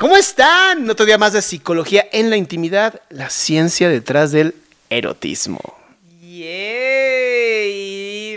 [0.00, 0.88] ¿Cómo están?
[0.88, 4.54] Otro día más de psicología en la intimidad, la ciencia detrás del
[4.88, 5.60] erotismo.
[6.22, 7.58] ¡Yay!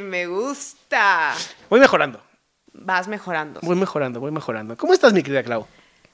[0.02, 1.34] Me gusta.
[1.70, 2.22] Voy mejorando,
[2.74, 3.62] Vas mejorando.
[3.64, 4.76] voy mejorando, voy mejorando.
[4.76, 5.66] ¿Cómo estás, mi querida Clau?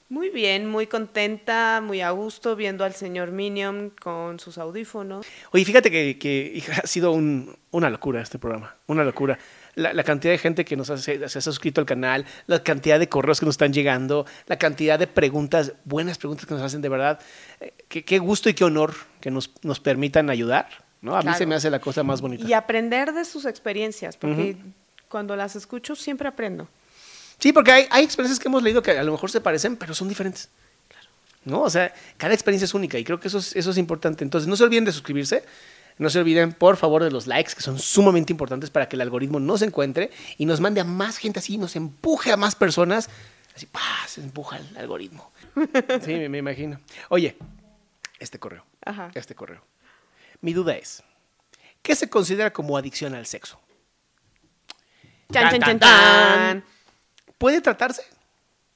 [0.08, 5.26] Muy bien, muy contenta, muy a gusto viendo al señor Minion con sus audífonos.
[5.52, 9.38] Oye, fíjate que, que, ha sido un- una locura este programa, una locura.
[9.76, 12.98] La, la cantidad de gente que nos hace- se ha suscrito al canal, la cantidad
[12.98, 16.80] de correos que nos están llegando, la cantidad de preguntas, buenas preguntas que nos hacen
[16.82, 17.20] de verdad.
[17.60, 20.68] Eh, qué, qué gusto y qué honor que nos, nos permitan ayudar.
[21.02, 21.16] ¿no?
[21.16, 22.44] A mí se me hace la cosa más bonita.
[22.46, 24.56] Y aprender de sus experiencias, porque
[25.08, 26.68] cuando las escucho siempre aprendo.
[27.38, 29.94] Sí, porque hay, hay experiencias que hemos leído que a lo mejor se parecen, pero
[29.94, 30.50] son diferentes.
[31.42, 31.62] ¿No?
[31.62, 34.24] O sea, cada experiencia es única y creo que eso es, eso es importante.
[34.24, 35.42] Entonces, no se olviden de suscribirse.
[36.00, 39.02] No se olviden, por favor, de los likes, que son sumamente importantes para que el
[39.02, 43.10] algoritmo nos encuentre y nos mande a más gente así, nos empuje a más personas.
[43.54, 43.80] Así, ¡pah!
[44.08, 45.30] se empuja el algoritmo.
[46.02, 46.80] Sí, me, me imagino.
[47.10, 47.36] Oye,
[48.18, 48.64] este correo.
[48.82, 49.10] Ajá.
[49.12, 49.62] Este correo.
[50.40, 51.02] Mi duda es,
[51.82, 53.60] ¿qué se considera como adicción al sexo?
[55.30, 56.64] Chan, Tan, tan, chan, chan, tan.
[57.36, 58.04] puede tratarse.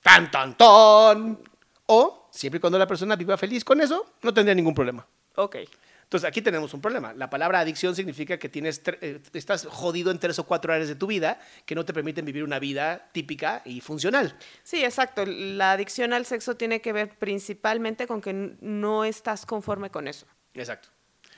[0.03, 1.39] Tan, tan, tan.
[1.87, 5.07] O, siempre y cuando la persona viva feliz con eso, no tendría ningún problema.
[5.37, 5.57] Ok.
[6.05, 7.13] Entonces, aquí tenemos un problema.
[7.15, 10.95] La palabra adicción significa que tienes eh, estás jodido en tres o cuatro áreas de
[10.95, 14.37] tu vida que no te permiten vivir una vida típica y funcional.
[14.63, 15.25] Sí, exacto.
[15.27, 20.27] La adicción al sexo tiene que ver principalmente con que no estás conforme con eso.
[20.55, 20.89] Exacto.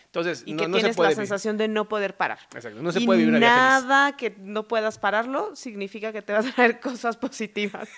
[0.06, 1.26] Entonces, Y no, que no se tienes puede la vivir.
[1.28, 2.38] sensación de no poder parar.
[2.54, 3.88] Exacto, no se y puede vivir una vida feliz.
[3.88, 7.88] nada que no puedas pararlo significa que te vas a traer cosas positivas.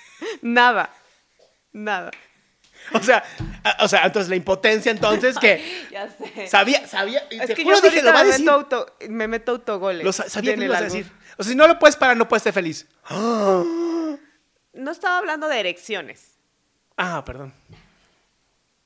[0.43, 0.91] nada.
[1.73, 2.11] Nada.
[2.95, 3.23] O sea,
[3.65, 6.47] a- o sea, entonces la impotencia entonces que Ya sé.
[6.47, 8.41] sabía, sabía, es te que juro, yo dije, lo va a decir.
[8.45, 10.05] meto, auto, me meto autogoles.
[10.05, 11.11] Lo sa- sabía que lo ibas a decir.
[11.37, 12.87] O sea, si no lo puedes parar, no puedes ser feliz.
[13.11, 16.39] No estaba hablando de erecciones.
[16.97, 17.53] Ah, perdón.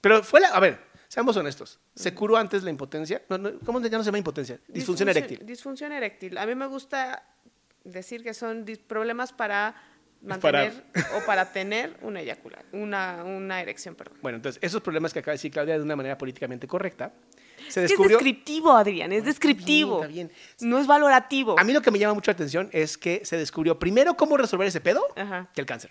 [0.00, 0.48] Pero fue la.
[0.48, 1.78] A ver, seamos honestos.
[1.94, 3.22] ¿Se curó antes la impotencia?
[3.28, 4.58] No, no, ¿Cómo ya no se llama impotencia?
[4.68, 5.40] Disfunción eréctil.
[5.44, 6.38] Disfunción eréctil.
[6.38, 7.22] A mí me gusta
[7.84, 9.74] decir que son problemas para
[10.40, 10.84] Para- mantener
[11.16, 14.18] o para tener una eyacula, una, una erección, perdón.
[14.22, 17.12] Bueno, entonces, esos problemas que acaba de decir Claudia de una manera políticamente correcta,
[17.58, 18.16] se Es que es descubrió.
[18.18, 19.96] descriptivo, Adrián, es descriptivo.
[20.02, 20.30] Está bien,
[20.60, 21.58] No es valorativo.
[21.58, 24.36] A mí lo que me llama mucho la atención es que se descubrió primero cómo
[24.36, 25.48] resolver ese pedo Ajá.
[25.54, 25.90] que el cáncer.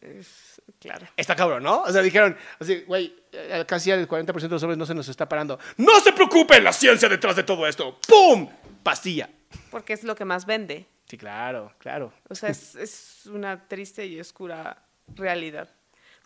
[0.00, 1.06] Es- claro.
[1.16, 1.82] Está cabrón, ¿no?
[1.82, 5.08] O sea, dijeron, así, güey, eh, casi el 40% de los hombres no se nos
[5.08, 5.58] está parando.
[5.78, 6.62] ¡No se preocupen!
[6.62, 7.98] La ciencia detrás de todo esto.
[8.06, 8.48] ¡Pum!
[8.82, 9.30] Pastilla.
[9.70, 10.86] Porque es lo que más vende.
[11.08, 12.12] Sí, claro, claro.
[12.28, 14.82] O sea, es, es una triste y oscura
[15.14, 15.68] realidad.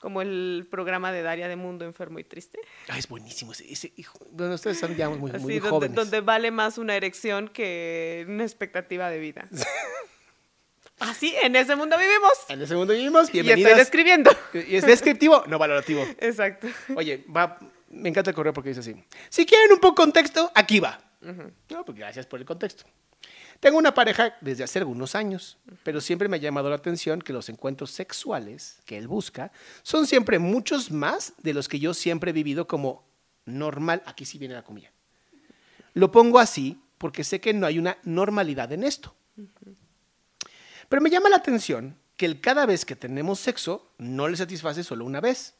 [0.00, 2.60] Como el programa de Daria de Mundo Enfermo y Triste.
[2.88, 4.16] Ay, es buenísimo ese, ese hijo.
[4.30, 5.96] Bueno, ustedes son ya muy, muy, Así, muy donde, jóvenes.
[5.96, 9.48] donde vale más una erección que una expectativa de vida.
[11.00, 12.32] Así, en ese mundo vivimos.
[12.48, 13.22] En ese mundo vivimos.
[13.34, 13.76] Y estoy Bienvenidas.
[13.76, 14.30] describiendo.
[14.52, 15.44] ¿Y es descriptivo?
[15.46, 16.04] No valorativo.
[16.18, 16.68] Exacto.
[16.96, 18.94] Oye, va, me encanta el correo porque dice así.
[19.28, 21.00] Si quieren un poco de contexto, aquí va.
[21.20, 22.84] No, pues gracias por el contexto.
[23.60, 27.32] Tengo una pareja desde hace algunos años, pero siempre me ha llamado la atención que
[27.32, 29.50] los encuentros sexuales que él busca
[29.82, 33.04] son siempre muchos más de los que yo siempre he vivido como
[33.46, 34.02] normal.
[34.06, 34.92] Aquí sí viene la comida.
[35.94, 39.14] Lo pongo así porque sé que no hay una normalidad en esto.
[40.88, 44.84] Pero me llama la atención que el cada vez que tenemos sexo no le satisface
[44.84, 45.54] solo una vez.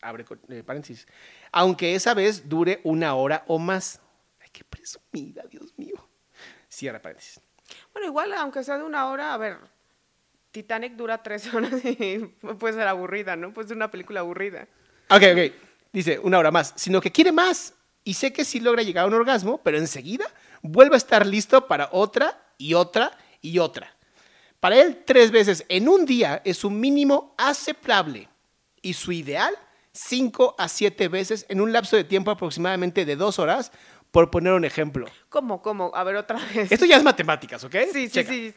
[0.00, 1.06] Abre eh, paréntesis.
[1.52, 4.00] Aunque esa vez dure una hora o más.
[4.40, 5.97] Ay, qué presumida, Dios mío.
[6.78, 7.40] Cierra paréntesis.
[7.92, 9.56] Bueno, igual, aunque sea de una hora, a ver,
[10.52, 12.18] Titanic dura tres horas y
[12.56, 13.52] puede ser aburrida, ¿no?
[13.52, 14.68] Puede ser una película aburrida.
[15.10, 15.52] Ok, ok.
[15.92, 16.74] Dice una hora más.
[16.76, 17.74] Sino que quiere más.
[18.04, 20.26] Y sé que sí logra llegar a un orgasmo, pero enseguida
[20.62, 23.10] vuelve a estar listo para otra y otra
[23.42, 23.92] y otra.
[24.60, 28.28] Para él, tres veces en un día es un mínimo aceptable.
[28.82, 29.52] Y su ideal,
[29.90, 33.72] cinco a siete veces en un lapso de tiempo aproximadamente de dos horas,
[34.10, 35.06] por poner un ejemplo.
[35.28, 35.90] ¿Cómo, cómo?
[35.94, 36.70] A ver, otra vez.
[36.72, 37.74] Esto ya es matemáticas, ¿ok?
[37.92, 38.30] Sí, sí, Checa.
[38.32, 38.54] sí.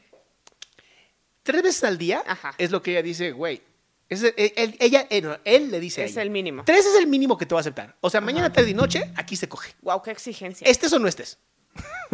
[1.43, 2.53] Tres veces al día Ajá.
[2.57, 3.61] es lo que ella dice, güey.
[4.09, 6.21] Es- él, él- ella, eh, él le dice a Es ella.
[6.23, 6.63] el mínimo.
[6.65, 7.95] Tres es el mínimo que te va a aceptar.
[8.01, 9.73] O sea, mañana, tarde y noche, aquí se coge.
[9.81, 10.67] Wow, qué exigencia.
[10.67, 11.37] Estés o no estés.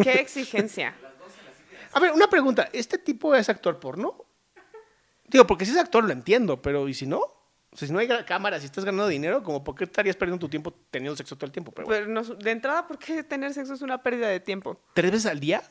[0.02, 0.96] Qué exigencia.
[1.94, 2.70] A ver, una pregunta.
[2.72, 4.26] ¿Este tipo es actor porno?
[5.26, 7.22] Digo, porque si es actor lo entiendo, pero ¿y si no?
[7.78, 10.40] O sea, si no hay cámaras y estás ganando dinero, como por qué estarías perdiendo
[10.44, 11.72] tu tiempo teniendo sexo todo el tiempo?
[11.72, 12.08] Pero, bueno.
[12.08, 14.82] Pero no- de entrada, ¿por qué tener sexo es una pérdida de tiempo?
[14.96, 15.62] ¿Tres veces al día?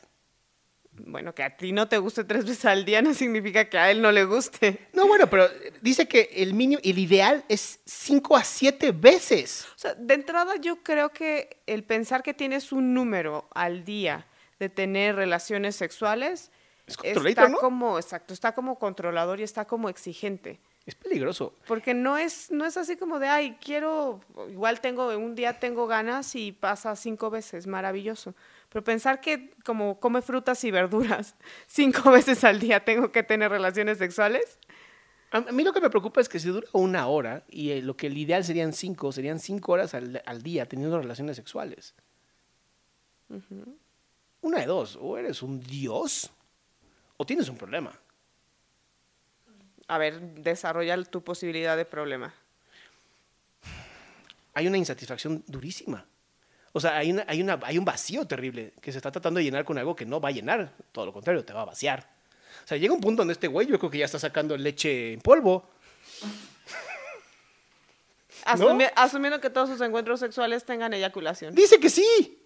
[0.93, 3.91] Bueno, que a ti no te guste tres veces al día no significa que a
[3.91, 4.87] él no le guste.
[4.93, 5.49] No, bueno, pero
[5.83, 9.67] dice que el mínimo, el ideal es cinco a siete veces.
[9.75, 14.27] O sea, de entrada yo creo que el pensar que tienes un número al día
[14.61, 16.53] de tener relaciones sexuales
[16.87, 17.59] Es está ¿no?
[17.59, 20.61] como, exacto, está como controlador y está como exigente.
[20.87, 21.53] Es peligroso.
[21.67, 25.89] Porque no es, no es así como de, ay, quiero, igual tengo, un día tengo
[25.89, 28.37] ganas y pasa cinco veces, maravilloso.
[28.69, 31.35] Pero pensar que como come frutas y verduras
[31.67, 34.61] cinco veces al día tengo que tener relaciones sexuales.
[35.33, 37.97] A mí lo que me preocupa es que si dura una hora y eh, lo
[37.97, 41.95] que el ideal serían cinco, serían cinco horas al, al día teniendo relaciones sexuales.
[44.41, 46.31] Una de dos, o eres un dios
[47.17, 47.99] o tienes un problema.
[49.89, 52.35] A ver, desarrolla tu posibilidad de problema.
[54.55, 56.05] Hay una insatisfacción durísima.
[56.73, 59.45] O sea, hay, una, hay, una, hay un vacío terrible que se está tratando de
[59.45, 60.73] llenar con algo que no va a llenar.
[60.93, 62.09] Todo lo contrario, te va a vaciar.
[62.65, 65.13] O sea, llega un punto donde este güey yo creo que ya está sacando leche
[65.13, 65.69] en polvo.
[68.45, 71.55] Asumi- Asumiendo que todos sus encuentros sexuales tengan eyaculación.
[71.55, 72.43] Dice que sí.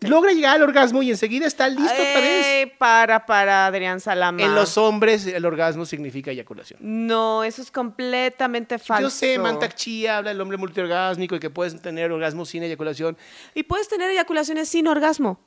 [0.00, 2.46] Logra llegar al orgasmo y enseguida está listo otra vez.
[2.46, 4.42] Eh, Para, para, Adrián Salama.
[4.42, 6.78] En los hombres el orgasmo significa eyaculación.
[6.82, 9.02] No, eso es completamente falso.
[9.02, 13.18] Yo sé, Mantak Chia habla del hombre multiorgásmico y que puedes tener orgasmo sin eyaculación.
[13.54, 15.38] Y puedes tener eyaculaciones sin orgasmo.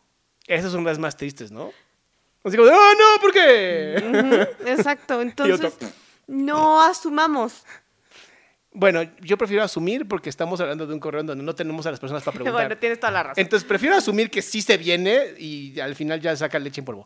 [0.45, 1.71] Esas son las más tristes, ¿no?
[2.43, 3.21] Así como ¡oh, no!
[3.21, 4.47] ¿Por qué?
[4.67, 5.21] Exacto.
[5.23, 5.73] Entonces,
[6.27, 7.63] no asumamos.
[8.79, 11.91] Bueno, yo prefiero asumir porque estamos hablando de un correo en donde no tenemos a
[11.91, 12.67] las personas para preguntar.
[12.67, 13.41] Bueno, tienes toda la razón.
[13.41, 17.03] Entonces prefiero asumir que sí se viene y al final ya saca leche en polvo.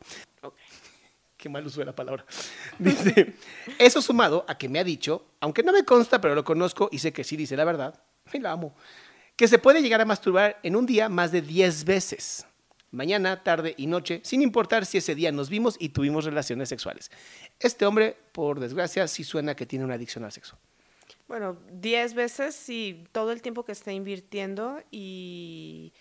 [1.37, 2.25] Qué mal uso de la palabra.
[2.77, 3.35] Dice,
[3.79, 6.99] eso sumado a que me ha dicho, aunque no me consta, pero lo conozco y
[6.99, 8.03] sé que sí dice la verdad,
[8.33, 8.75] y la amo,
[9.37, 12.45] que se puede llegar a masturbar en un día más de 10 veces.
[12.91, 17.09] Mañana, tarde y noche, sin importar si ese día nos vimos y tuvimos relaciones sexuales.
[17.61, 20.59] Este hombre, por desgracia, sí suena que tiene una adicción al sexo.
[21.27, 25.93] Bueno, 10 veces y todo el tiempo que está invirtiendo y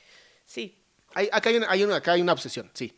[0.45, 0.77] sí,
[1.15, 2.97] Hay, acá, hay una, hay una- acá hay una obsesión, sí.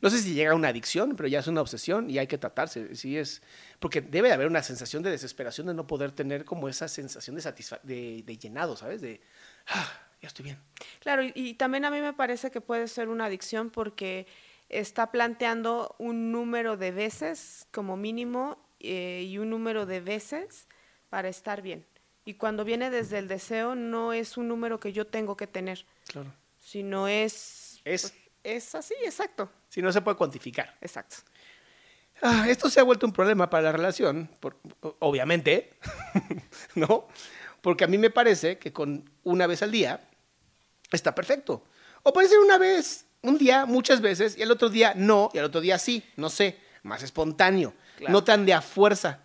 [0.00, 2.38] No sé si llega a una adicción, pero ya es una obsesión y hay que
[2.38, 2.94] tratarse.
[2.94, 3.42] Sí es,
[3.80, 7.34] porque debe de haber una sensación de desesperación de no poder tener como esa sensación
[7.34, 7.42] de,
[7.82, 9.00] de, de llenado, ¿sabes?
[9.00, 9.20] De,
[9.66, 9.90] "Ah,
[10.22, 10.58] ya estoy bien.
[11.00, 14.28] Claro, y, y también a mí me parece que puede ser una adicción porque
[14.68, 20.68] está planteando un número de veces como mínimo eh, y un número de veces
[21.08, 21.86] para estar bien.
[22.24, 25.86] Y cuando viene desde el deseo no es un número que yo tengo que tener,
[26.08, 26.32] Claro.
[26.58, 27.80] sino es...
[27.84, 28.02] Es.
[28.02, 28.14] pues,
[28.44, 30.76] es así, exacto, Si no se puede cuantificar.
[30.80, 31.16] exacto.
[32.20, 34.56] Ah, esto se ha vuelto un problema para la relación, por-
[34.98, 35.70] obviamente,
[36.74, 37.06] ¿no?
[37.60, 40.00] Porque a mí me parece que con una vez al día
[40.90, 41.64] está perfecto.
[42.02, 45.38] O puede ser una vez, un día, muchas veces, y el otro día no, y
[45.38, 48.12] el otro día sí, no sé, más espontáneo, Claro.
[48.12, 49.20] no tan de a fuerza,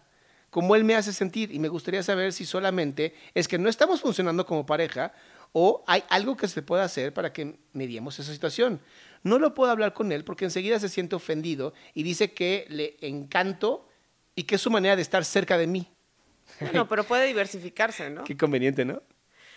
[0.54, 1.52] como él me hace sentir.
[1.52, 5.12] Y me gustaría saber si solamente es que no estamos funcionando como pareja
[5.52, 8.80] o hay algo que se pueda hacer para que mediemos esa situación.
[9.24, 12.98] No lo puedo hablar con él porque enseguida se siente ofendido y dice que le
[13.02, 13.90] encanto
[14.36, 15.88] y que es su manera de estar cerca de mí.
[16.60, 18.24] Bueno, pero puede diversificarse, ¿no?
[18.26, 19.02] Qué conveniente, ¿no?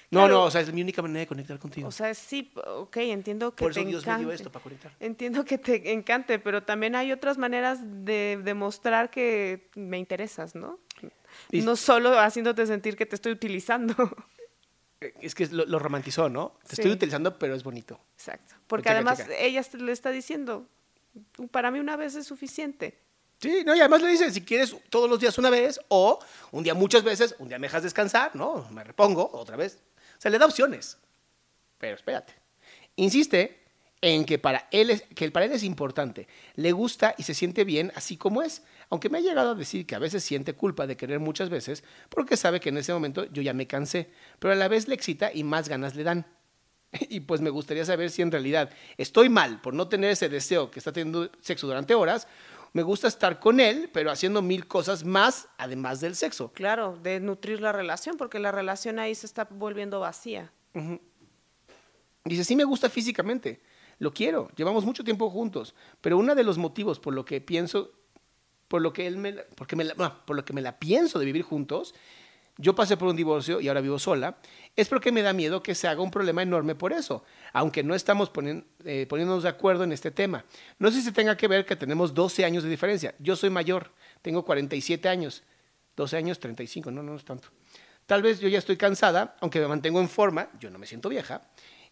[0.09, 0.35] No, Claro.
[0.35, 1.89] no, o sea, es mi única manera de conectar contigo.
[1.89, 4.35] O sea, sí, ok, entiendo que Por eso te Dios me dio encante.
[4.37, 4.93] esto para conectar.
[5.01, 10.79] Entiendo que te encante, pero también hay otras maneras de demostrar que me interesas, ¿no?
[11.51, 13.95] Y- No solo haciéndote sentir que te estoy utilizando.
[15.01, 16.57] Eh, Es que lo, lo romantizó, ¿no?
[16.63, 16.81] Te Sí.
[16.83, 18.01] estoy utilizando, pero es bonito.
[18.15, 18.55] Exacto.
[18.67, 19.37] Porque Checa, además checa.
[19.39, 20.67] ella le está diciendo,
[21.51, 22.99] para mí una vez es suficiente.
[23.39, 26.19] Sí, no, y además le dice, si quieres todos los días una vez, o
[26.53, 28.67] un día muchas veces, un día me dejas descansar, ¿no?
[28.71, 29.79] Me repongo otra vez.
[30.17, 30.97] O sea, le da opciones.
[31.77, 32.33] Pero espérate.
[32.97, 33.61] Insiste
[34.01, 37.65] en que para él es, que para él es importante, le gusta y se siente
[37.65, 40.87] bien así como es, aunque me ha llegado a decir que a veces siente culpa
[40.87, 44.53] de querer muchas veces porque sabe que en ese momento yo ya me cansé, pero
[44.53, 46.27] a la vez le excita y más ganas le dan.
[47.09, 50.71] Y pues me gustaría saber si en realidad estoy mal por no tener ese deseo
[50.71, 52.27] que está teniendo sexo durante horas.
[52.73, 56.53] Me gusta estar con él, pero haciendo mil cosas más además del sexo.
[56.53, 60.53] Claro, de nutrir la relación, porque la relación ahí se está volviendo vacía.
[62.25, 63.63] Dice, sí me gusta físicamente,
[63.99, 67.93] lo quiero, llevamos mucho tiempo juntos, pero uno de los motivos por lo que pienso,
[68.69, 71.19] por lo que él me, porque me la- no, por lo que me la pienso
[71.19, 71.95] de vivir juntos,
[72.59, 74.39] yo pasé por un divorcio y ahora vivo sola,
[74.77, 77.95] es porque me da miedo que se haga un problema enorme por eso, aunque no
[77.95, 78.31] estamos
[78.85, 80.45] eh, poniéndonos de acuerdo en este tema.
[80.79, 83.15] No sé si tenga que ver que tenemos 12 años de diferencia.
[83.19, 83.93] Yo soy mayor,
[84.23, 85.43] tengo 47 años,
[85.97, 87.49] 12 años, 35, no, no es tanto.
[88.07, 91.09] Tal vez yo ya estoy cansada, aunque me mantengo en forma, yo no me siento
[91.11, 91.43] vieja,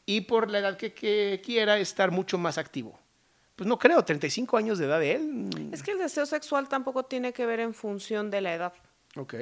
[0.07, 2.99] y por la edad que quiera estar mucho más activo.
[3.57, 5.23] Pues no creo, 35 años de edad de él.
[5.27, 8.73] mm, Es que el deseo sexual tampoco tiene que ver en función de la edad.
[9.17, 9.35] Ok.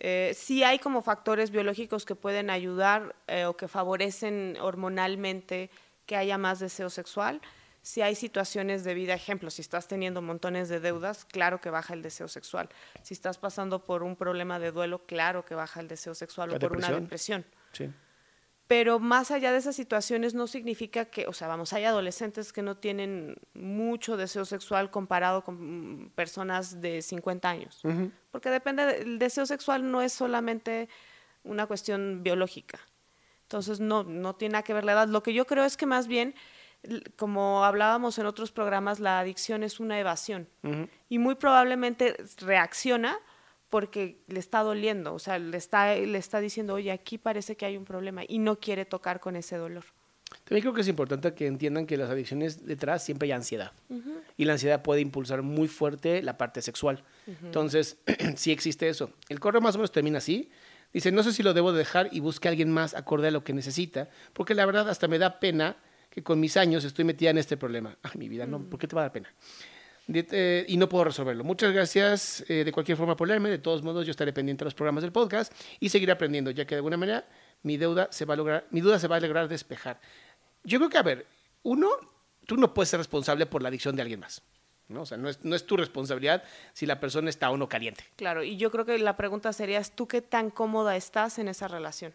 [0.00, 5.70] Eh, sí hay como factores biológicos que pueden ayudar eh, o que favorecen hormonalmente
[6.06, 7.40] que haya más deseo sexual,
[7.80, 11.94] Si hay situaciones de vida, ejemplo, si estás teniendo montones de deudas, claro que baja
[11.94, 12.68] el deseo sexual.
[13.02, 16.58] Si estás pasando por un problema de duelo, claro que baja el deseo sexual o
[16.58, 17.46] por una depresión.
[17.72, 17.88] Sí.
[18.68, 22.60] Pero más allá de esas situaciones no significa que, o sea, vamos, hay adolescentes que
[22.60, 27.80] no tienen mucho deseo sexual comparado con personas de 50 años.
[28.30, 30.90] Porque depende, el deseo sexual no es solamente
[31.44, 32.78] una cuestión biológica.
[33.44, 35.08] Entonces, no, no tiene nada que ver la edad.
[35.08, 36.34] Lo que yo creo es que más bien,
[37.16, 40.46] como hablábamos en otros programas, la adicción es una evasión.
[41.08, 43.18] Y muy probablemente reacciona
[43.70, 47.66] porque le está doliendo, o sea, le está, le está diciendo, oye, aquí parece que
[47.66, 49.84] hay un problema y no quiere tocar con ese dolor.
[50.44, 53.72] También creo que es importante que entiendan que las adicciones detrás siempre hay ansiedad.
[54.36, 57.02] Y la ansiedad puede impulsar muy fuerte la parte sexual.
[57.42, 57.98] Entonces,
[58.36, 59.10] sí existe eso.
[59.28, 60.50] El correo más o menos termina así.
[60.92, 63.44] Dice, no sé si lo debo dejar y busque a alguien más acorde a lo
[63.44, 65.76] que necesita, porque la verdad hasta me da pena
[66.08, 67.98] que con mis años estoy metida en este problema.
[68.02, 69.34] Ay, mi vida, no, ¿por qué te va a dar pena?
[70.12, 71.44] Eh, y no puedo resolverlo.
[71.44, 73.50] Muchas gracias eh, de cualquier forma por leerme.
[73.50, 76.66] De todos modos, yo estaré pendiente de los programas del podcast y seguiré aprendiendo, ya
[76.66, 77.28] que de alguna manera
[77.62, 80.00] mi deuda se va a lograr, mi duda se va a lograr despejar.
[80.64, 81.26] Yo creo que, a ver,
[81.62, 81.90] uno,
[82.46, 84.42] tú no puedes ser responsable por la adicción de alguien más.
[84.88, 85.02] ¿no?
[85.02, 88.04] O sea, no es, no es tu responsabilidad si la persona está o no caliente.
[88.16, 91.68] Claro, y yo creo que la pregunta sería, ¿tú qué tan cómoda estás en esa
[91.68, 92.14] relación?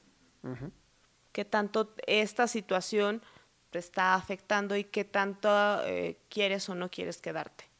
[1.32, 3.22] ¿Qué tanto esta situación
[3.70, 5.50] te está afectando y qué tanto
[5.86, 7.73] eh, quieres o no quieres quedarte?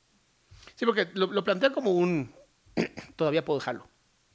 [0.76, 2.34] Sí, porque lo, plantea como un,
[3.16, 3.88] todavía puedo dejarlo,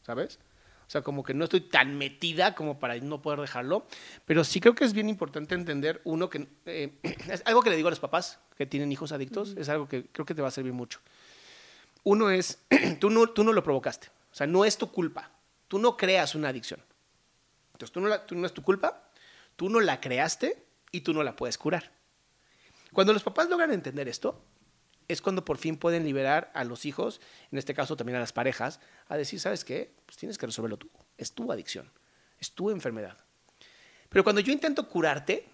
[0.02, 0.38] ¿sabes?
[0.86, 3.86] O sea, como que no estoy tan metida como para no poder dejarlo.
[4.24, 7.76] Pero sí creo que es bien importante entender, uno, que eh, es algo que le
[7.76, 10.48] digo a los papás que tienen hijos adictos, es algo que creo que te va
[10.48, 11.00] a servir mucho.
[12.04, 12.58] Uno es,
[13.00, 14.08] tú no, tú no lo provocaste.
[14.32, 15.30] O sea, no es tu culpa.
[15.68, 16.80] Tú no creas una adicción.
[17.72, 19.10] Entonces, tú no, tú no es tu culpa,
[19.56, 21.92] tú no la creaste y tú no la puedes curar.
[22.92, 24.42] Cuando los papás logran entender esto,
[25.08, 28.32] es cuando por fin pueden liberar a los hijos, en este caso también a las
[28.32, 29.90] parejas, a decir, ¿sabes qué?
[30.06, 30.90] Pues tienes que resolverlo tú.
[31.16, 31.90] Es tu adicción,
[32.38, 33.16] es tu enfermedad.
[34.10, 35.46] Pero cuando yo intento curarte,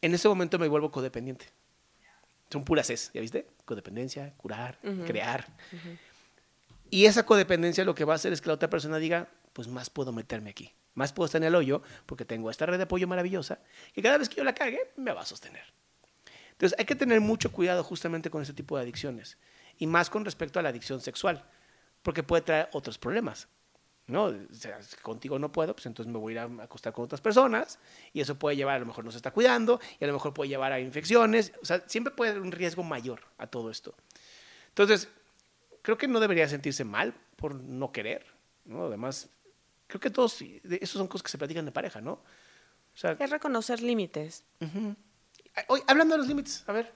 [0.00, 1.46] en ese momento me vuelvo codependiente.
[2.50, 3.48] Son puras es, ¿ya viste?
[3.64, 5.46] Codependencia, curar, crear.
[6.90, 9.68] Y esa codependencia lo que va a hacer es que la otra persona diga, pues
[9.68, 12.84] más puedo meterme aquí, más puedo estar en el hoyo porque tengo esta red de
[12.84, 13.60] apoyo maravillosa
[13.94, 15.64] y cada vez que yo la cague me va a sostener.
[16.52, 19.38] Entonces hay que tener mucho cuidado justamente con ese tipo de adicciones
[19.78, 21.44] y más con respecto a la adicción sexual,
[22.02, 23.48] porque puede traer otros problemas.
[24.06, 24.24] ¿no?
[24.24, 27.04] O sea, si contigo no puedo, pues entonces me voy a ir a acostar con
[27.04, 27.78] otras personas
[28.12, 30.34] y eso puede llevar, a lo mejor no se está cuidando y a lo mejor
[30.34, 33.94] puede llevar a infecciones, o sea, siempre puede haber un riesgo mayor a todo esto.
[34.68, 35.08] Entonces,
[35.82, 38.26] creo que no debería sentirse mal por no querer,
[38.64, 38.86] ¿no?
[38.86, 39.28] Además,
[39.86, 42.12] creo que todos, esos son cosas que se platican de pareja, ¿no?
[42.12, 44.44] O sea, es reconocer límites.
[45.68, 46.92] Hoy, hablando de los límites, a ver,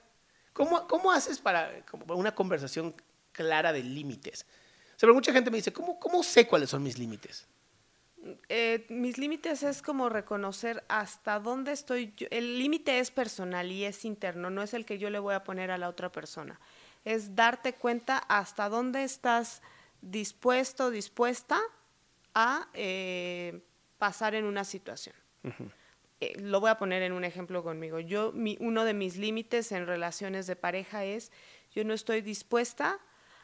[0.53, 1.71] ¿cómo, cómo haces para
[2.09, 2.95] una conversación
[3.31, 4.45] clara de límites?
[4.95, 7.47] O sea, mucha gente me dice, ¿cómo, cómo sé cuáles son mis límites?
[8.49, 12.13] Eh, mis límites es como reconocer hasta dónde estoy.
[12.31, 15.43] el límite es personal y es interno, no es el que yo le voy a
[15.43, 16.59] poner a la otra persona.
[17.05, 19.61] Es darte cuenta hasta dónde estás
[20.01, 21.59] dispuesto, dispuesta
[22.33, 23.61] a eh,
[23.97, 25.15] pasar en una situación.
[26.19, 27.99] Eh, lo voy a poner en un ejemplo conmigo.
[27.99, 31.31] Yo, mi, uno de mis límites en relaciones de pareja es,
[31.73, 32.99] yo no estoy dispuesta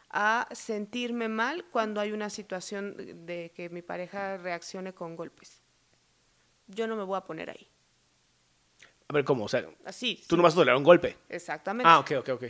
[0.09, 5.61] a sentirme mal cuando hay una situación de que mi pareja reaccione con golpes.
[6.67, 7.67] Yo no me voy a poner ahí.
[9.07, 9.45] A ver, ¿cómo?
[9.45, 11.17] O sea, Así, tú no vas a tolerar un golpe.
[11.29, 11.87] Exactamente.
[11.87, 12.43] Ah, ok, ok, ok.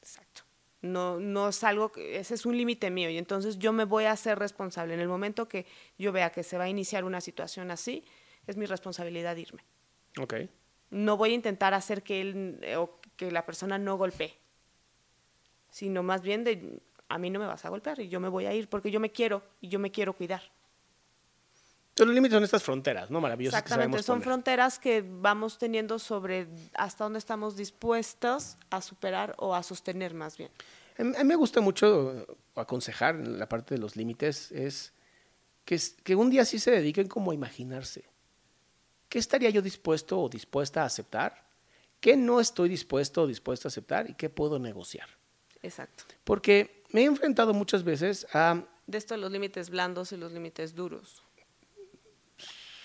[0.00, 0.42] Exacto.
[0.82, 4.12] No, no es algo, ese es un límite mío y entonces yo me voy a
[4.12, 4.92] hacer responsable.
[4.94, 5.66] En el momento que
[5.98, 8.04] yo vea que se va a iniciar una situación así,
[8.46, 9.64] es mi responsabilidad irme.
[10.20, 10.34] Ok.
[10.90, 14.34] No voy a intentar hacer que él eh, o que la persona no golpee,
[15.70, 18.46] sino más bien de a mí no me vas a golpear y yo me voy
[18.46, 20.42] a ir porque yo me quiero y yo me quiero cuidar.
[21.90, 23.20] Entonces, los límites son estas fronteras, ¿no?
[23.20, 23.62] Maravillosas.
[23.62, 29.62] Exactamente, son fronteras que vamos teniendo sobre hasta dónde estamos dispuestos a superar o a
[29.62, 30.50] sostener más bien.
[30.98, 34.92] A mí me gusta mucho aconsejar en la parte de los límites, es
[35.64, 38.04] que, que un día sí se dediquen como a imaginarse.
[39.14, 41.46] ¿Qué estaría yo dispuesto o dispuesta a aceptar?
[42.00, 44.10] ¿Qué no estoy dispuesto o dispuesta a aceptar?
[44.10, 45.08] ¿Y qué puedo negociar?
[45.62, 46.02] Exacto.
[46.24, 48.64] Porque me he enfrentado muchas veces a...
[48.88, 51.22] De esto los límites blandos y los límites duros.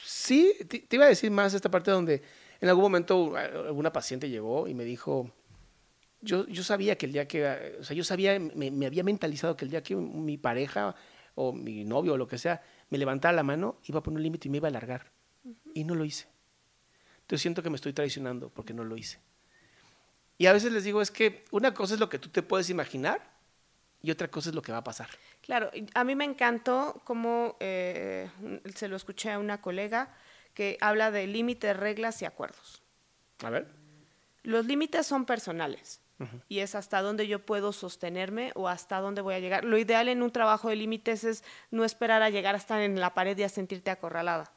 [0.06, 2.22] Sí, te, iba a decir más esta parte donde
[2.62, 5.32] en algún momento alguna paciente llegó y me dijo,
[6.22, 9.58] yo, yo sabía que el día que, o sea, yo sabía, me, me, había mentalizado
[9.58, 10.96] que el día que mi pareja
[11.34, 14.24] o mi novio o lo que sea me levantara la mano, iba a poner un
[14.24, 15.18] límite y me iba a alargar.
[15.74, 16.28] Y no lo hice.
[17.22, 19.20] Entonces siento que me estoy traicionando porque no lo hice.
[20.38, 22.70] Y a veces les digo, es que una cosa es lo que tú te puedes
[22.70, 23.22] imaginar
[24.02, 25.10] y otra cosa es lo que va a pasar.
[25.42, 28.30] Claro, a mí me encantó cómo eh,
[28.74, 30.16] se lo escuché a una colega
[30.54, 32.82] que habla de límites, reglas y acuerdos.
[33.44, 33.68] A ver.
[34.44, 36.02] Los límites son personales
[36.50, 39.64] y es hasta dónde yo puedo sostenerme o hasta dónde voy a llegar.
[39.64, 43.14] Lo ideal en un trabajo de límites es no esperar a llegar hasta en la
[43.14, 44.52] pared y a sentirte acorralada,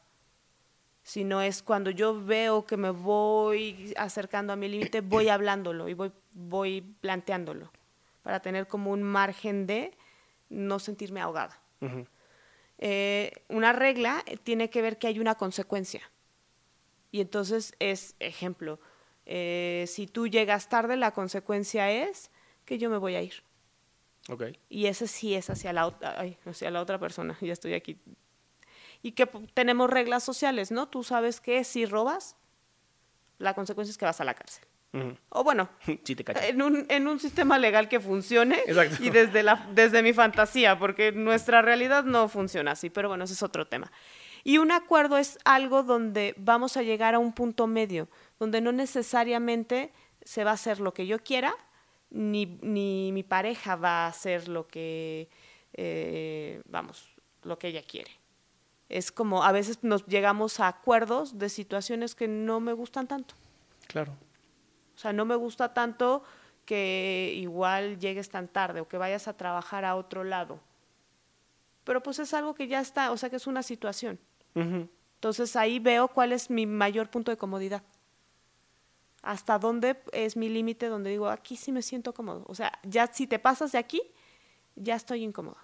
[1.02, 5.94] sino es cuando yo veo que me voy acercando a mi límite, voy hablándolo y
[5.94, 7.72] voy, voy planteándolo
[8.22, 9.92] para tener como un margen de
[10.48, 11.60] no sentirme ahogada.
[12.78, 16.02] Eh, una regla tiene que ver que hay una consecuencia.
[17.10, 18.80] Y entonces es, ejemplo,
[19.26, 22.30] eh, si tú llegas tarde, la consecuencia es
[22.64, 23.42] que yo me voy a ir.
[24.28, 24.58] Okay.
[24.68, 25.84] Y ese sí es hacia la,
[26.46, 27.98] hacia la otra persona, ya estoy aquí.
[29.02, 30.88] Y que tenemos reglas sociales, ¿no?
[30.88, 32.36] Tú sabes que si robas,
[33.38, 34.64] la consecuencia es que vas a la cárcel.
[35.30, 38.58] O bueno, en, un, en, un, sistema legal que funcione
[39.00, 43.32] y desde, la, desde mi fantasía, porque nuestra realidad no funciona así, pero bueno, ese
[43.32, 43.90] es otro tema.
[44.44, 48.70] Y un acuerdo es algo donde vamos a llegar a un punto medio, donde no
[48.70, 49.92] necesariamente
[50.24, 51.54] se va a hacer lo que yo quiera,
[52.10, 55.30] ni, ni mi pareja va a hacer lo que,
[55.72, 57.08] eh, vamos,
[57.44, 58.10] lo que ella quiere.
[58.92, 63.34] Es como a veces nos llegamos a acuerdos de situaciones que no me gustan tanto.
[63.86, 64.12] Claro.
[64.94, 66.22] O sea, no me gusta tanto
[66.66, 70.60] que igual llegues tan tarde o que vayas a trabajar a otro lado.
[71.84, 74.18] Pero pues es algo que ya está, o sea que es una situación.
[74.54, 77.82] Entonces ahí veo cuál es mi mayor punto de comodidad.
[79.22, 82.44] Hasta dónde es mi límite donde digo, aquí sí me siento cómodo.
[82.46, 84.02] O sea, ya si te pasas de aquí,
[84.76, 85.56] ya estoy incómodo.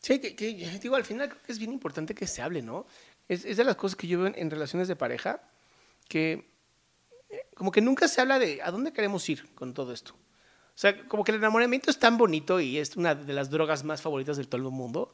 [0.00, 2.86] Sí, que, digo, al final creo que es bien importante que se hable, ¿no?
[3.28, 5.42] Es, es de las cosas que yo veo en relaciones de pareja,
[6.08, 6.48] que
[7.54, 10.12] como que nunca se habla de a dónde queremos ir con todo esto.
[10.14, 13.84] O sea, como que el enamoramiento es tan bonito y es una de las drogas
[13.84, 15.12] más favoritas de todo el mundo,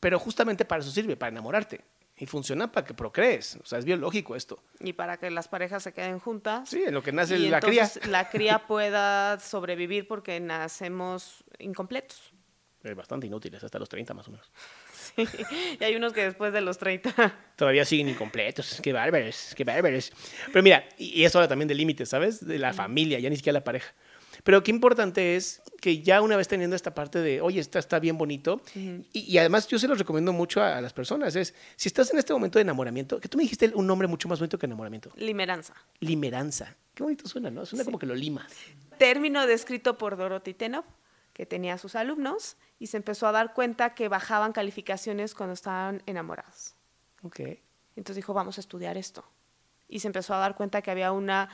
[0.00, 1.84] pero justamente para eso sirve, para enamorarte.
[2.20, 3.58] Y funciona para que procrees.
[3.62, 4.60] O sea, es biológico esto.
[4.80, 6.68] Y para que las parejas se queden juntas.
[6.68, 7.88] Sí, en lo que nace la cría.
[8.08, 12.32] La cría pueda sobrevivir porque nacemos incompletos.
[12.94, 14.50] Bastante inútiles, hasta los 30 más o menos.
[15.80, 17.12] y hay unos que después de los 30.
[17.56, 18.80] Todavía siguen incompletos.
[18.82, 20.12] Qué bárbaros, qué bárbaros.
[20.46, 22.46] Pero mira, y eso habla también de límites, ¿sabes?
[22.46, 23.92] De la familia, ya ni siquiera la pareja.
[24.44, 27.98] Pero qué importante es que ya una vez teniendo esta parte de, oye, esta está
[27.98, 28.62] bien bonito,
[29.12, 32.32] y, además yo se los recomiendo mucho a, las personas, es, si estás en este
[32.32, 35.10] momento de enamoramiento, que tú me dijiste un nombre mucho más bonito que enamoramiento.
[35.16, 35.74] Limeranza.
[36.00, 36.76] Limeranza.
[36.94, 37.64] Qué bonito suena, ¿no?
[37.66, 38.52] Suena como que lo limas.
[38.98, 40.84] Término descrito por Dorothy Tenov,
[41.38, 45.54] que tenía a sus alumnos, y se empezó a dar cuenta que bajaban calificaciones cuando
[45.54, 46.74] estaban enamorados.
[47.22, 47.38] Ok.
[47.94, 49.24] Entonces dijo, vamos a estudiar esto.
[49.88, 51.48] Y se empezó a dar cuenta que había una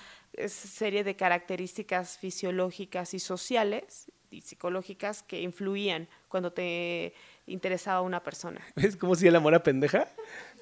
[0.49, 7.13] serie de características fisiológicas y sociales y psicológicas que influían cuando te
[7.45, 8.63] interesaba una persona.
[8.77, 10.09] Es como si el amor a pendeja.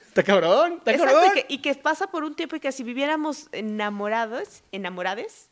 [0.09, 1.31] Está cabrón, está cabrón.
[1.31, 5.52] Y que, y que, pasa por un tiempo y que si viviéramos enamorados, enamorades,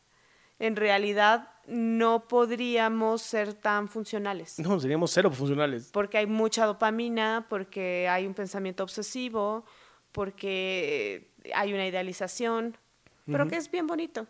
[0.61, 4.59] en realidad no podríamos ser tan funcionales.
[4.59, 5.89] No, seríamos cero funcionales.
[5.91, 9.65] Porque hay mucha dopamina, porque hay un pensamiento obsesivo,
[10.11, 12.77] porque hay una idealización,
[13.25, 14.27] pero que es bien bonito.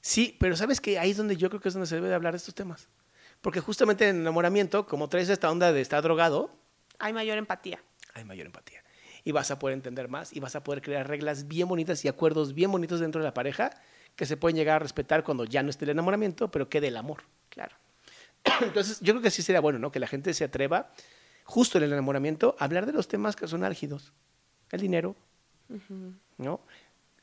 [0.00, 2.14] Sí, pero sabes que ahí es donde yo creo que es donde se debe de
[2.14, 2.88] hablar de estos temas.
[3.42, 6.50] Porque justamente en el enamoramiento, como traes esta onda de estar drogado,
[6.98, 7.82] hay mayor empatía.
[8.14, 8.82] Hay mayor empatía.
[9.22, 12.08] Y vas a poder entender más y vas a poder crear reglas bien bonitas y
[12.08, 13.70] acuerdos bien bonitos dentro de la pareja
[14.16, 16.96] que se pueden llegar a respetar cuando ya no esté el enamoramiento, pero quede el
[16.96, 17.24] amor.
[17.48, 17.76] Claro.
[18.60, 19.90] Entonces, yo creo que sí sería bueno, ¿no?
[19.90, 20.92] Que la gente se atreva,
[21.44, 24.12] justo en el enamoramiento, a hablar de los temas que son álgidos.
[24.70, 25.14] El dinero,
[26.38, 26.60] ¿no?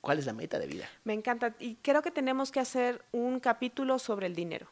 [0.01, 0.87] ¿Cuál es la meta de vida?
[1.03, 1.55] Me encanta.
[1.59, 4.67] Y creo que tenemos que hacer un capítulo sobre el dinero.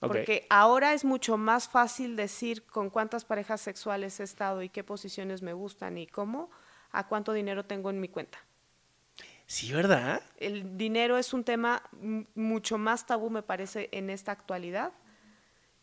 [0.00, 4.84] Porque ahora es mucho más fácil decir con cuántas parejas sexuales he estado y qué
[4.84, 6.50] posiciones me gustan y cómo,
[6.92, 8.38] a cuánto dinero tengo en mi cuenta.
[9.46, 10.22] Sí, ¿verdad?
[10.38, 11.82] El dinero es un tema
[12.34, 14.92] mucho más tabú, me parece, en esta actualidad,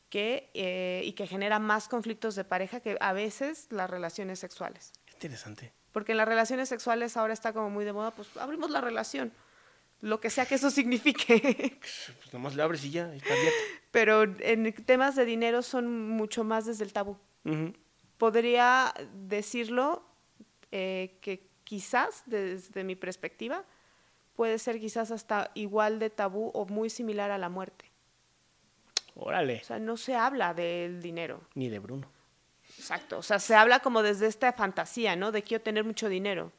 [0.10, 4.91] que, eh, y que genera más conflictos de pareja que a veces las relaciones sexuales.
[5.13, 5.71] Interesante.
[5.93, 9.32] Porque en las relaciones sexuales ahora está como muy de moda, pues abrimos la relación,
[10.02, 11.80] lo que sea que eso signifique.
[12.19, 13.58] Pues nomás le abres y ya, está abierto.
[13.91, 17.17] Pero en temas de dinero son mucho más desde el tabú.
[18.17, 20.06] Podría decirlo
[20.71, 23.63] eh, que quizás desde mi perspectiva
[24.36, 27.86] puede ser quizás hasta igual de tabú o muy similar a la muerte.
[29.15, 29.60] Órale.
[29.62, 31.41] O sea, no se habla del dinero.
[31.54, 32.08] Ni de Bruno.
[32.80, 33.19] Exacto.
[33.19, 35.32] O sea, se habla como desde esta fantasía, ¿no?
[35.32, 36.52] De quiero tener mucho dinero,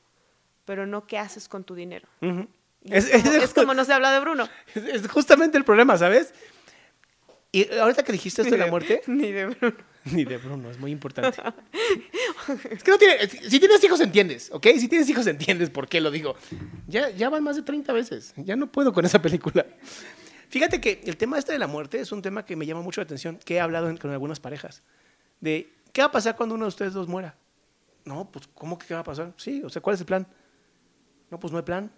[0.65, 2.07] pero no qué haces con tu dinero.
[2.85, 4.49] Es, Es- como, es- es como no se habla de Bruno.
[4.75, 6.33] Es, es justamente el problema, ¿sabes?
[7.51, 9.77] Y ahorita que dijiste esto de la muerte, Ni de Bruno.
[10.13, 11.41] ni de Bruno, es muy importante.
[12.71, 14.67] Es que no tiene, si tienes hijos entiendes, ¿ok?
[14.79, 16.37] Si tienes hijos entiendes por qué lo digo.
[16.87, 19.65] Ya, ya van más de 30 veces, ya no puedo con esa película.
[20.51, 23.01] Fíjate que el tema este de la muerte es un tema que me llama mucho
[23.01, 24.83] la atención, que he hablado en- con algunas parejas.
[25.41, 27.35] De, ¿qué va a pasar cuando uno de ustedes dos muera?
[28.05, 29.33] No, pues, ¿cómo que qué va a pasar?
[29.37, 30.27] Sí, o sea, ¿cuál es el plan?
[31.31, 31.91] No, pues no hay plan.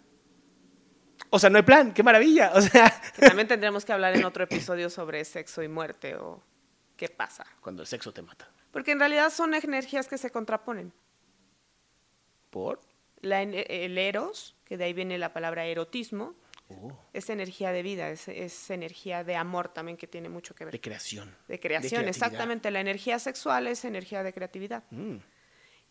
[1.31, 2.53] O sea, no hay plan, qué maravilla.
[2.55, 6.43] O sea, Que también tendremos que hablar en otro episodio sobre sexo y muerte o
[6.97, 7.47] qué pasa.
[7.61, 8.51] cuando el sexo te mata.
[8.71, 10.93] Porque en realidad son energías que se contraponen.
[12.51, 12.81] ¿Por?
[13.21, 16.35] La el eros, que de ahí viene la palabra erotismo,
[16.69, 20.65] Oh, es energía de vida, es, es energía de amor también que tiene mucho que
[20.65, 20.73] ver.
[20.73, 21.37] de creación.
[21.47, 22.73] De creación, exactamente.
[22.73, 24.83] La energía sexual es energía de creatividad.
[24.91, 25.19] Mm.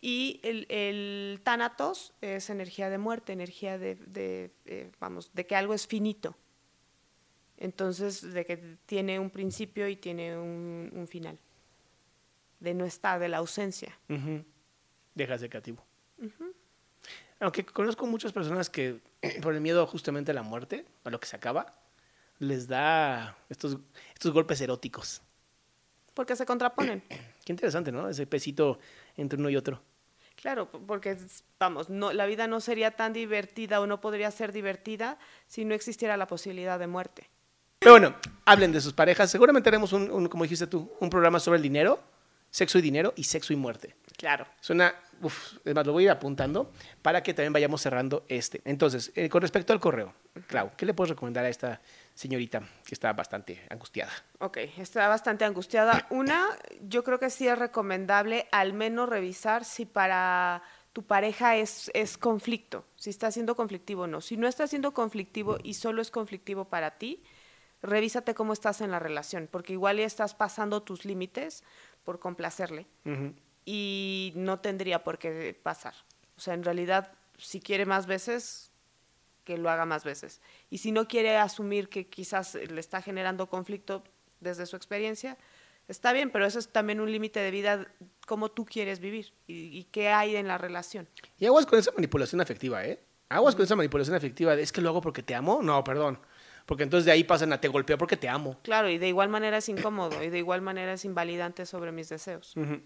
[0.02, 5.56] Y el, el tánatos es energía de muerte, energía de, de, eh, vamos, de que
[5.56, 6.36] algo es finito.
[7.58, 11.38] Entonces, de que tiene un principio y tiene un, un final.
[12.60, 13.98] De no estar, de la ausencia.
[14.08, 14.44] Ujú.
[15.14, 15.84] Deja de ser creativo.
[17.40, 19.00] Aunque conozco muchas personas que
[19.42, 21.74] por el miedo justamente a la muerte, a lo que se acaba,
[22.38, 23.78] les da estos,
[24.14, 25.22] estos golpes eróticos.
[26.14, 27.02] Porque se contraponen.
[27.44, 28.08] Qué interesante, ¿no?
[28.08, 28.78] Ese pesito
[29.16, 29.82] entre uno y otro.
[30.34, 31.16] Claro, porque,
[31.58, 35.74] vamos, no, la vida no sería tan divertida o no podría ser divertida si no
[35.74, 37.30] existiera la posibilidad de muerte.
[37.78, 39.30] Pero bueno, hablen de sus parejas.
[39.30, 42.00] Seguramente haremos un, un, como dijiste tú, un programa sobre el dinero,
[42.50, 43.94] sexo y dinero y sexo y muerte.
[44.16, 44.46] Claro.
[44.60, 48.62] Suena, uf, es más, lo voy a ir apuntando para que también vayamos cerrando este.
[48.64, 50.14] Entonces, eh, con respecto al correo,
[50.46, 51.80] Clau, ¿qué le puedes recomendar a esta
[52.14, 54.12] señorita que está bastante angustiada?
[54.38, 56.06] Ok, está bastante angustiada.
[56.10, 56.46] Una,
[56.80, 60.62] yo creo que sí es recomendable al menos revisar si para
[60.92, 64.22] tu pareja es, es conflicto, si está siendo conflictivo o no.
[64.22, 67.22] Si no está siendo conflictivo y solo es conflictivo para ti,
[67.82, 71.64] revísate cómo estás en la relación, porque igual ya estás pasando tus límites
[72.04, 72.86] por complacerle
[73.64, 75.94] y no tendría por qué pasar.
[76.36, 78.70] O sea, en realidad, si quiere más veces,
[79.44, 80.40] que lo haga más veces.
[80.70, 84.02] Y si no quiere asumir que quizás le está generando conflicto
[84.40, 85.38] desde su experiencia,
[85.88, 87.86] está bien, pero eso es también un límite de vida,
[88.26, 91.08] cómo tú quieres vivir y, y qué hay en la relación.
[91.38, 93.00] Y aguas con esa manipulación afectiva, ¿eh?
[93.28, 95.60] Aguas con esa manipulación afectiva de, es que lo hago porque te amo.
[95.62, 96.20] No, perdón.
[96.66, 98.58] Porque entonces de ahí pasan a te golpeo porque te amo.
[98.62, 102.08] Claro, y de igual manera es incómodo y de igual manera es invalidante sobre mis
[102.08, 102.54] deseos.
[102.56, 102.80] Ujú.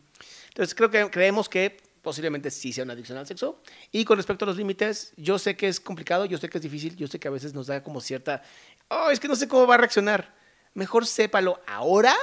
[0.48, 3.62] Entonces creo que creemos que posiblemente sí sea una adicción al sexo.
[3.90, 6.62] Y con respecto a los límites, yo sé que es complicado, yo sé que es
[6.62, 8.42] difícil, yo sé que a veces nos da como cierta,
[8.88, 10.34] oh, es que no sé cómo va a reaccionar.
[10.74, 12.14] Mejor sépalo ahora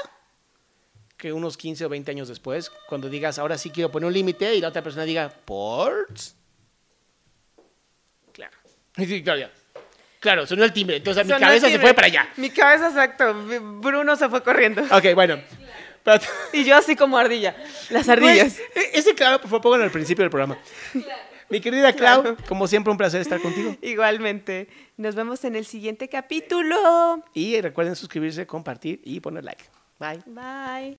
[1.17, 4.55] que unos 15 o 20 años después, cuando digas, ahora sí quiero poner un límite
[4.55, 6.07] y la otra persona diga, ¿por?
[8.31, 8.55] Claro.
[8.97, 9.51] Y sí, claro, ya.
[10.27, 12.27] Claro, sonó el timbre, entonces mi cabeza el se fue para allá.
[12.35, 13.33] Mi cabeza, exacto.
[13.79, 14.81] Bruno se fue corriendo.
[14.91, 15.39] Ok, bueno.
[16.03, 16.19] Pero-
[16.53, 17.55] Y yo así como ardilla.
[17.89, 18.59] Las ardillas.
[18.75, 20.57] E- ese claro, por favor, pónganlo al principio del programa.
[21.49, 22.37] Mi querida Clau, Claro.
[22.49, 23.75] como siempre, un placer estar contigo.
[23.81, 24.67] Igualmente.
[24.97, 27.23] Nos vemos en el siguiente capítulo.
[27.33, 29.63] Y recuerden suscribirse, compartir y poner like.
[29.99, 30.19] Bye.
[30.25, 30.95] Bye.